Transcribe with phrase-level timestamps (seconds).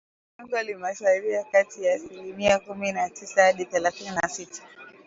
[0.37, 4.63] Pengo limesalia kati ya asilimia kumi na tisa hadi thelathini na sita